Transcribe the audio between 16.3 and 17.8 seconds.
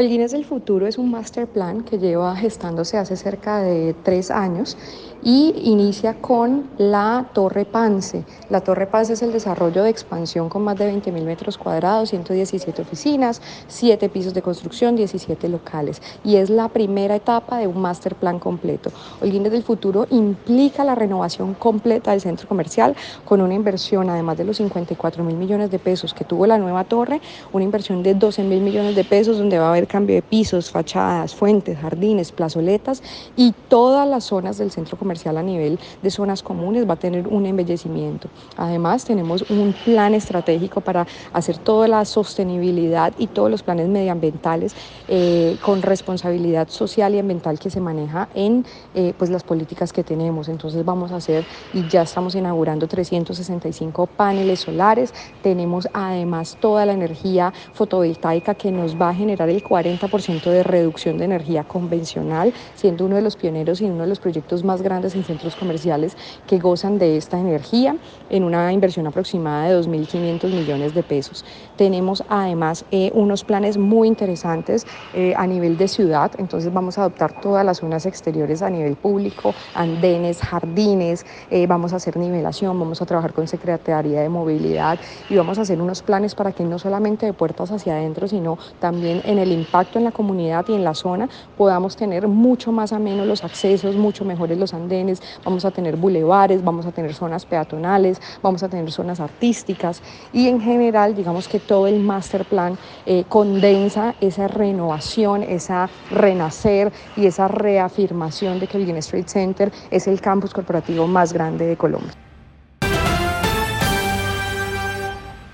es la primera etapa de un